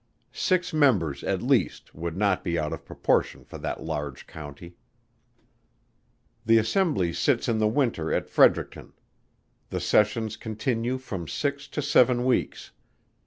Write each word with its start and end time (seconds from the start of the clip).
Six 0.33 0.73
members 0.73 1.23
at 1.23 1.43
least, 1.43 1.93
would 1.93 2.17
not 2.17 2.43
be 2.43 2.57
out 2.57 2.73
of 2.73 2.83
proportion 2.85 3.43
for 3.45 3.59
that 3.59 3.83
large 3.83 4.25
County. 4.25 4.73
The 6.43 6.57
Assembly 6.57 7.13
sits 7.13 7.47
in 7.47 7.59
the 7.59 7.67
winter 7.67 8.11
at 8.11 8.27
Fredericton: 8.27 8.93
the 9.69 9.79
sessions 9.79 10.37
continue 10.37 10.97
from 10.97 11.27
six 11.27 11.67
to 11.67 11.83
seven 11.83 12.25
weeks. 12.25 12.71